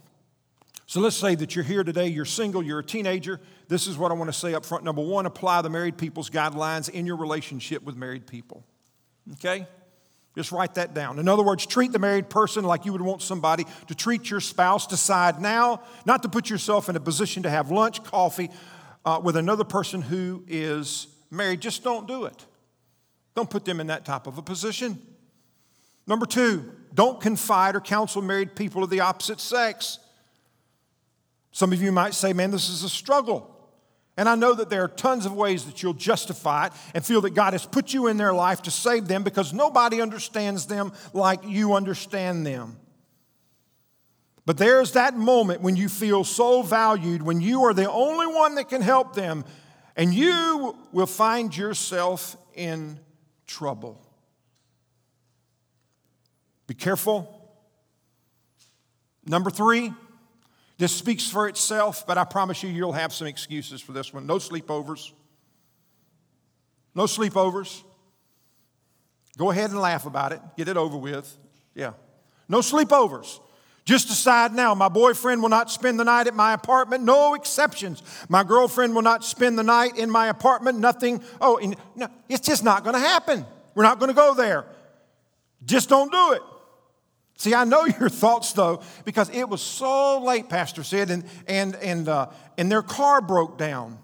[0.88, 3.42] So let's say that you're here today, you're single, you're a teenager.
[3.68, 4.86] This is what I want to say up front.
[4.86, 8.64] Number one, apply the married people's guidelines in your relationship with married people.
[9.34, 9.68] Okay?
[10.34, 11.20] Just write that down.
[11.20, 14.40] In other words, treat the married person like you would want somebody to treat your
[14.40, 14.88] spouse.
[14.88, 18.50] Decide now not to put yourself in a position to have lunch, coffee
[19.04, 21.60] uh, with another person who is married.
[21.60, 22.46] Just don't do it.
[23.36, 25.02] Don't put them in that type of a position.
[26.06, 30.00] Number two, don't confide or counsel married people of the opposite sex.
[31.58, 33.52] Some of you might say, man, this is a struggle.
[34.16, 37.22] And I know that there are tons of ways that you'll justify it and feel
[37.22, 40.94] that God has put you in their life to save them because nobody understands them
[41.14, 42.78] like you understand them.
[44.46, 48.54] But there's that moment when you feel so valued, when you are the only one
[48.54, 49.44] that can help them,
[49.96, 53.00] and you will find yourself in
[53.48, 54.00] trouble.
[56.68, 57.34] Be careful.
[59.26, 59.92] Number three,
[60.78, 64.28] this speaks for itself, but I promise you, you'll have some excuses for this one.
[64.28, 65.12] No sleepovers.
[66.94, 67.84] No sleepovers.
[69.38, 70.42] Go ahead and laugh about it.
[70.56, 71.36] Get it over with.
[71.76, 71.94] Yeah.
[72.48, 73.40] No sleepovers.
[73.86, 77.04] Just decide now, my boyfriend will not spend the night at my apartment.
[77.04, 78.04] No exceptions.
[78.28, 80.80] My girlfriend will not spend the night in my apartment.
[80.80, 81.24] Nothing.
[81.40, 81.58] Oh,
[81.96, 83.46] no, it's just not going to happen.
[83.76, 84.66] We're not going to go there.
[85.64, 86.42] Just don't do it.
[87.38, 91.76] See, I know your thoughts though, because it was so late, Pastor said, and, and,
[91.76, 94.00] and, uh, and their car broke down.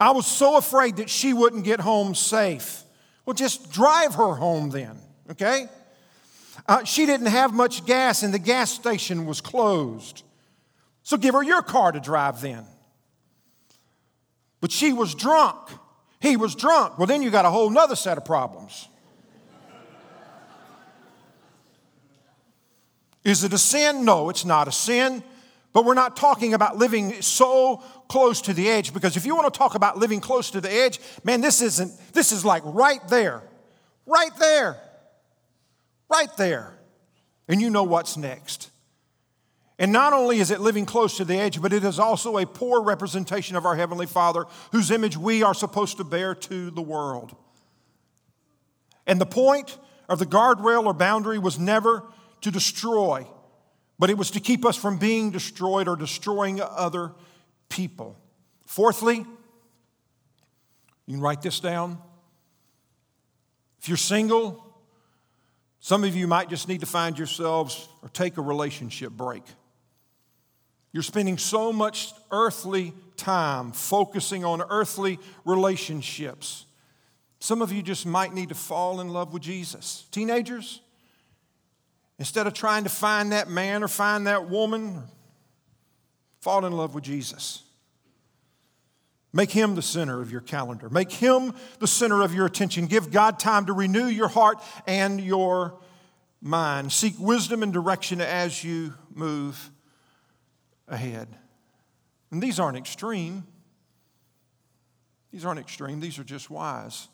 [0.00, 2.82] I was so afraid that she wouldn't get home safe.
[3.26, 4.98] Well, just drive her home then,
[5.30, 5.66] okay?
[6.66, 10.22] Uh, she didn't have much gas and the gas station was closed.
[11.02, 12.64] So give her your car to drive then.
[14.60, 15.68] But she was drunk.
[16.20, 16.98] He was drunk.
[16.98, 18.88] Well, then you got a whole nother set of problems.
[23.24, 24.04] Is it a sin?
[24.04, 25.22] No, it's not a sin.
[25.72, 29.52] But we're not talking about living so close to the edge because if you want
[29.52, 33.00] to talk about living close to the edge, man, this isn't, this is like right
[33.08, 33.42] there.
[34.04, 34.78] Right there.
[36.10, 36.74] Right there.
[37.48, 38.70] And you know what's next.
[39.78, 42.46] And not only is it living close to the edge, but it is also a
[42.46, 46.82] poor representation of our Heavenly Father, whose image we are supposed to bear to the
[46.82, 47.34] world.
[49.06, 52.04] And the point of the guardrail or boundary was never
[52.42, 53.26] to destroy,
[53.98, 57.12] but it was to keep us from being destroyed or destroying other
[57.68, 58.18] people.
[58.66, 59.24] Fourthly,
[61.06, 61.98] you can write this down.
[63.80, 64.64] If you're single,
[65.80, 69.42] some of you might just need to find yourselves or take a relationship break.
[70.92, 76.66] You're spending so much earthly time focusing on earthly relationships.
[77.40, 80.06] Some of you just might need to fall in love with Jesus.
[80.12, 80.80] Teenagers,
[82.18, 85.02] Instead of trying to find that man or find that woman,
[86.40, 87.62] fall in love with Jesus.
[89.32, 90.90] Make him the center of your calendar.
[90.90, 92.86] Make him the center of your attention.
[92.86, 95.80] Give God time to renew your heart and your
[96.42, 96.92] mind.
[96.92, 99.70] Seek wisdom and direction as you move
[100.86, 101.28] ahead.
[102.30, 103.44] And these aren't extreme.
[105.32, 107.08] These aren't extreme, these are just wise.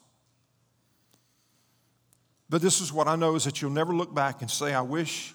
[2.51, 4.81] But this is what I know is that you'll never look back and say, I
[4.81, 5.35] wish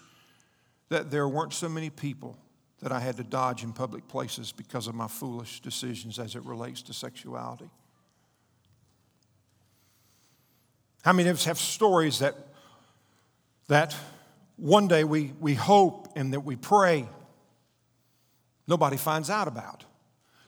[0.89, 2.37] that there weren't so many people
[2.81, 6.43] that I had to dodge in public places because of my foolish decisions as it
[6.43, 7.69] relates to sexuality.
[11.03, 12.35] How many of us have stories that,
[13.67, 13.95] that
[14.57, 17.07] one day we, we hope and that we pray
[18.67, 19.83] nobody finds out about.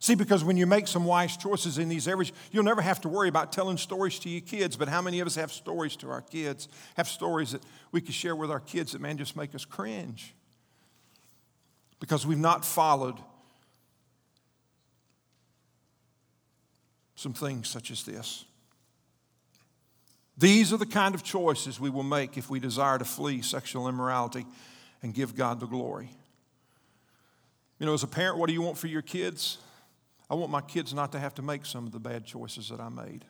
[0.05, 3.09] See, because when you make some wise choices in these areas, you'll never have to
[3.09, 4.75] worry about telling stories to your kids.
[4.77, 8.11] But how many of us have stories to our kids, have stories that we can
[8.11, 10.35] share with our kids that, man, just make us cringe?
[11.99, 13.15] Because we've not followed
[17.15, 18.45] some things such as this.
[20.37, 23.87] These are the kind of choices we will make if we desire to flee sexual
[23.87, 24.45] immorality
[25.01, 26.11] and give God the glory.
[27.79, 29.57] You know, as a parent, what do you want for your kids?
[30.29, 32.79] I want my kids not to have to make some of the bad choices that
[32.79, 33.25] I made.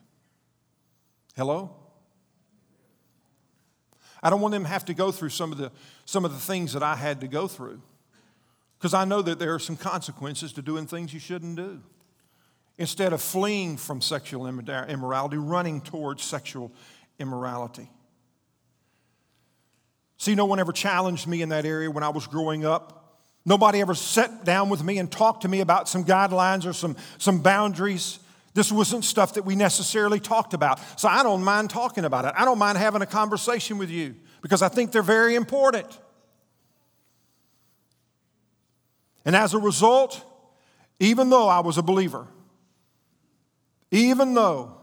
[1.36, 1.76] Hello?
[4.22, 5.70] I don't want them to have to go through some of the,
[6.04, 7.82] some of the things that I had to go through
[8.78, 11.82] because I know that there are some consequences to doing things you shouldn't do.
[12.78, 16.70] Instead of fleeing from sexual immorality, running towards sexual
[17.18, 17.90] immorality.
[20.18, 23.05] See, no one ever challenged me in that area when I was growing up.
[23.46, 26.96] Nobody ever sat down with me and talked to me about some guidelines or some,
[27.16, 28.18] some boundaries.
[28.52, 30.80] This wasn't stuff that we necessarily talked about.
[31.00, 32.34] So I don't mind talking about it.
[32.36, 35.86] I don't mind having a conversation with you because I think they're very important.
[39.24, 40.22] And as a result,
[41.00, 42.26] even though I was a believer,
[43.90, 44.76] even though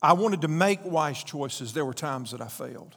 [0.00, 1.72] I wanted to make wise choices.
[1.72, 2.96] There were times that I failed.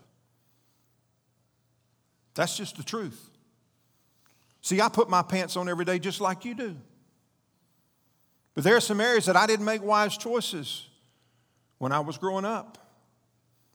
[2.36, 3.30] That's just the truth.
[4.62, 6.78] See, I put my pants on every day just like you do.
[8.54, 10.88] But there are some areas that I didn't make wise choices
[11.78, 12.78] when I was growing up.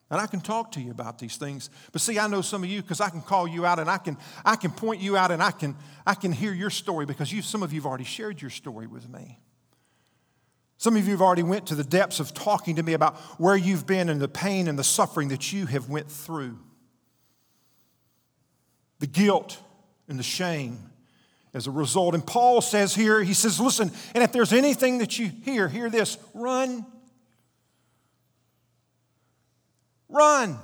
[0.09, 1.69] And I can talk to you about these things.
[1.91, 3.99] But see, I know some of you because I can call you out and I
[3.99, 5.75] can, I can point you out and I can,
[6.07, 8.87] I can hear your story because you, some of you have already shared your story
[8.87, 9.41] with me.
[10.79, 13.57] Some of you have already went to the depths of talking to me about where
[13.57, 16.59] you've been and the pain and the suffering that you have went through.
[19.01, 19.61] The guilt
[20.09, 20.79] and the shame
[21.55, 22.15] as a result.
[22.15, 25.91] And Paul says here, he says, listen, and if there's anything that you hear, hear
[25.91, 26.85] this, run.
[30.09, 30.59] Run.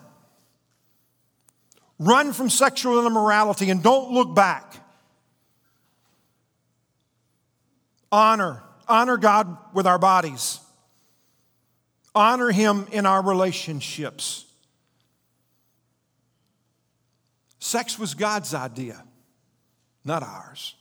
[1.98, 4.76] Run from sexual immorality and don't look back.
[8.10, 8.62] Honor
[8.92, 10.60] honor God with our bodies,
[12.14, 14.44] honor Him in our relationships.
[17.58, 19.02] Sex was God's idea,
[20.04, 20.74] not ours.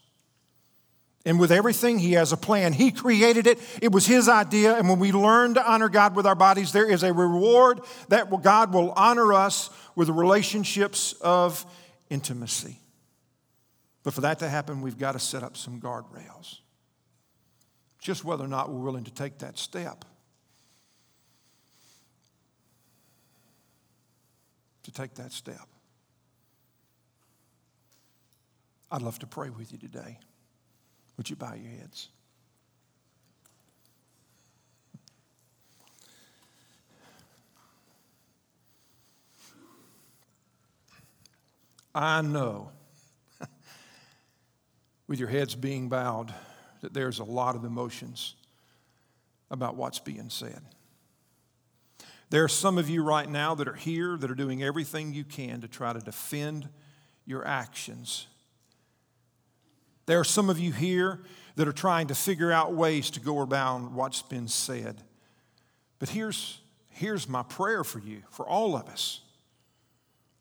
[1.25, 2.73] And with everything, He has a plan.
[2.73, 4.75] He created it, it was His idea.
[4.75, 8.29] And when we learn to honor God with our bodies, there is a reward that
[8.41, 11.65] God will honor us with relationships of
[12.09, 12.79] intimacy.
[14.03, 16.57] But for that to happen, we've got to set up some guardrails
[18.01, 20.03] just whether or not we're willing to take that step.
[24.83, 25.67] To take that step.
[28.91, 30.19] I'd love to pray with you today.
[31.17, 32.09] Would you bow your heads?
[41.93, 42.71] I know,
[45.07, 46.33] with your heads being bowed,
[46.81, 48.35] that there's a lot of emotions
[49.49, 50.61] about what's being said.
[52.29, 55.25] There are some of you right now that are here that are doing everything you
[55.25, 56.69] can to try to defend
[57.25, 58.27] your actions.
[60.11, 61.21] There are some of you here
[61.55, 65.01] that are trying to figure out ways to go around what's been said.
[65.99, 66.59] But here's,
[66.89, 69.21] here's my prayer for you, for all of us.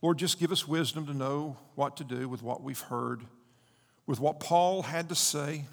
[0.02, 3.22] Lord, just give us wisdom to know what to do with what we've heard,
[4.08, 5.66] with what Paul had to say.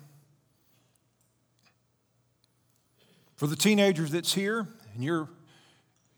[3.35, 5.27] For the teenagers that's here, and you're,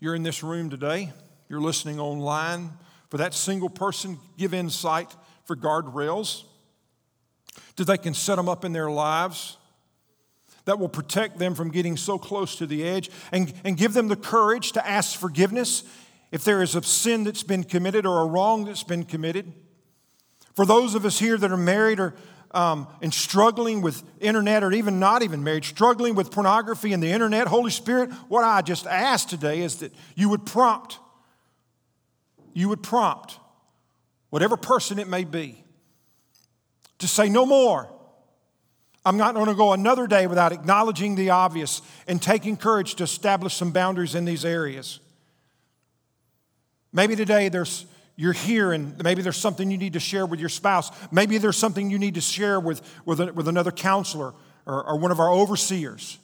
[0.01, 1.13] you're in this room today,
[1.47, 2.71] you're listening online,
[3.07, 5.15] for that single person, give insight
[5.45, 6.43] for guardrails
[7.75, 9.57] that they can set them up in their lives
[10.65, 14.07] that will protect them from getting so close to the edge and, and give them
[14.07, 15.83] the courage to ask forgiveness
[16.31, 19.51] if there is a sin that's been committed or a wrong that's been committed.
[20.55, 22.13] For those of us here that are married or
[22.51, 27.11] um, and struggling with internet or even not even married, struggling with pornography and the
[27.11, 30.99] internet, Holy Spirit, what I just asked today is that you would prompt,
[32.53, 33.39] you would prompt
[34.29, 35.63] whatever person it may be
[36.99, 37.89] to say no more.
[39.05, 43.03] I'm not going to go another day without acknowledging the obvious and taking courage to
[43.03, 44.99] establish some boundaries in these areas.
[46.91, 47.85] Maybe today there's
[48.19, 50.91] you're here and maybe there's something you need to share with your spouse.
[51.09, 54.33] Maybe there's something you need to share with, with, a, with another counselor
[54.65, 56.17] or, or one of our overseers.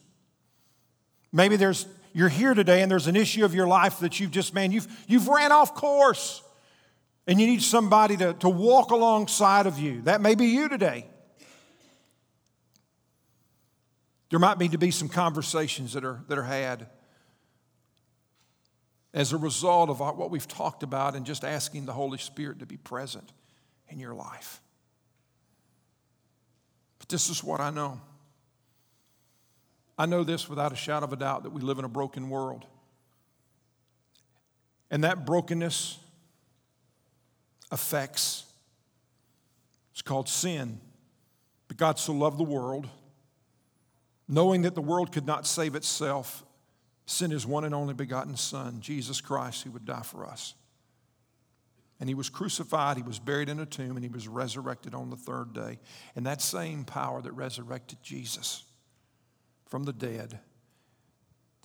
[1.32, 4.54] Maybe there's, you're here today and there's an issue of your life that you've just,
[4.54, 6.44] man, you've, you've ran off course.
[7.28, 10.02] And you need somebody to, to walk alongside of you.
[10.04, 11.08] That may be you today.
[14.30, 16.88] There might need to be some conversations that are, that are had
[19.14, 22.66] as a result of what we've talked about and just asking the Holy Spirit to
[22.66, 23.32] be present
[23.88, 24.62] in your life.
[27.00, 28.02] But this is what I know.
[29.98, 32.30] I know this without a shadow of a doubt that we live in a broken
[32.30, 32.66] world.
[34.92, 35.98] And that brokenness
[37.72, 38.46] affects,
[39.92, 40.80] it's called sin.
[41.68, 42.88] But God so loved the world,
[44.28, 46.44] knowing that the world could not save itself,
[47.06, 50.54] sent his one and only begotten Son, Jesus Christ, who would die for us.
[52.00, 55.10] And he was crucified, he was buried in a tomb, and he was resurrected on
[55.10, 55.80] the third day.
[56.16, 58.64] And that same power that resurrected Jesus
[59.68, 60.40] from the dead,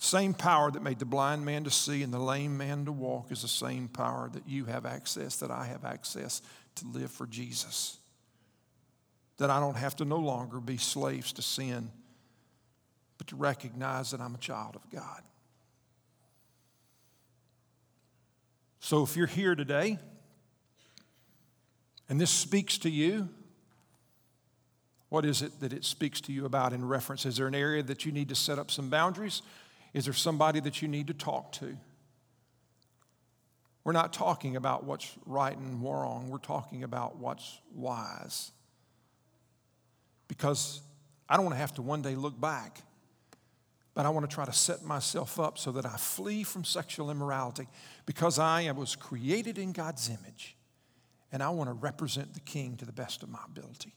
[0.03, 3.31] same power that made the blind man to see and the lame man to walk,
[3.31, 6.41] is the same power that you have access, that I have access
[6.75, 7.99] to live for Jesus.
[9.37, 11.91] That I don't have to no longer be slaves to sin,
[13.19, 15.21] but to recognize that I'm a child of God.
[18.79, 19.99] So if you're here today,
[22.09, 23.29] and this speaks to you,
[25.09, 27.27] what is it that it speaks to you about in reference?
[27.27, 29.43] Is there an area that you need to set up some boundaries?
[29.93, 31.77] Is there somebody that you need to talk to?
[33.83, 38.51] We're not talking about what's right and wrong, we're talking about what's wise.
[40.27, 40.81] Because
[41.27, 42.81] I don't want to have to one day look back,
[43.93, 47.09] but I want to try to set myself up so that I flee from sexual
[47.09, 47.67] immorality
[48.05, 50.55] because I was created in God's image
[51.31, 53.93] and I want to represent the King to the best of my ability.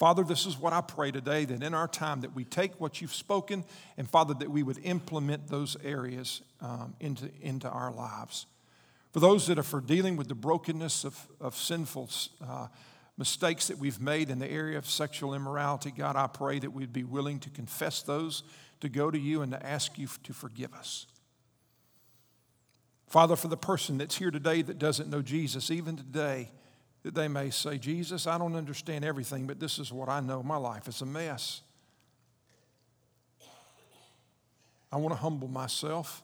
[0.00, 3.02] Father, this is what I pray today that in our time that we take what
[3.02, 3.66] you've spoken
[3.98, 8.46] and Father, that we would implement those areas um, into, into our lives.
[9.12, 12.08] For those that are for dealing with the brokenness of, of sinful
[12.42, 12.68] uh,
[13.18, 16.94] mistakes that we've made in the area of sexual immorality, God, I pray that we'd
[16.94, 18.42] be willing to confess those,
[18.80, 21.08] to go to you and to ask you to forgive us.
[23.06, 26.52] Father, for the person that's here today that doesn't know Jesus, even today,
[27.02, 30.42] that they may say, Jesus, I don't understand everything, but this is what I know.
[30.42, 31.62] My life is a mess.
[34.92, 36.22] I want to humble myself.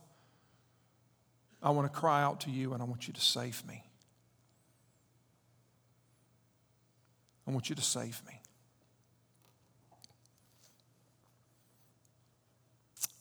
[1.63, 3.83] I want to cry out to you, and I want you to save me.
[7.47, 8.41] I want you to save me.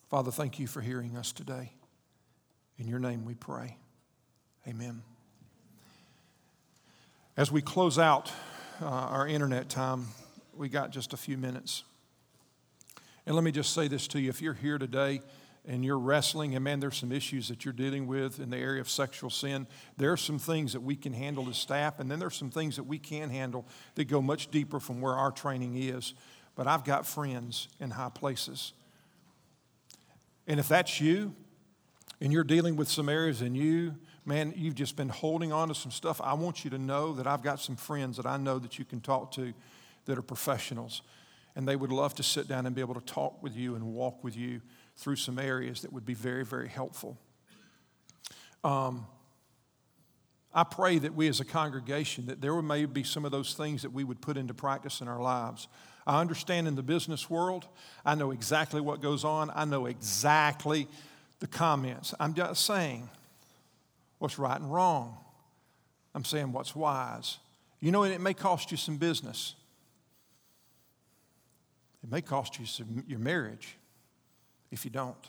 [0.10, 1.72] Father, thank you for hearing us today.
[2.78, 3.78] In your name we pray.
[4.68, 5.02] Amen.
[7.38, 8.32] As we close out
[8.82, 10.08] uh, our internet time,
[10.56, 11.84] we got just a few minutes.
[13.26, 15.20] And let me just say this to you if you're here today
[15.68, 18.80] and you're wrestling, and man, there's some issues that you're dealing with in the area
[18.80, 19.68] of sexual sin,
[19.98, 22.78] there are some things that we can handle as staff, and then there's some things
[22.78, 23.66] that we can handle
[23.96, 26.14] that go much deeper from where our training is.
[26.56, 28.72] But I've got friends in high places.
[30.48, 31.36] And if that's you,
[32.22, 33.96] and you're dealing with some areas and you,
[34.26, 37.28] man, you've just been holding on to some stuff, I want you to know that
[37.28, 39.54] I've got some friends that I know that you can talk to
[40.06, 41.04] that are professionals.
[41.56, 43.94] And they would love to sit down and be able to talk with you and
[43.94, 44.62] walk with you
[44.98, 47.18] through some areas that would be very, very helpful.
[48.64, 49.06] Um,
[50.54, 53.84] I pray that we as a congregation, that there may be some of those things
[53.84, 55.68] that we would put into practice in our lives.
[56.08, 57.68] I understand in the business world,
[58.06, 59.52] I know exactly what goes on.
[59.54, 60.88] I know exactly
[61.40, 62.14] the comments.
[62.20, 63.10] I'm just saying
[64.20, 65.18] what's right and wrong.
[66.14, 67.38] I'm saying what's wise.
[67.80, 69.56] You know, it may cost you some business.
[72.04, 73.78] It may cost you some, your marriage
[74.72, 75.28] if you don't.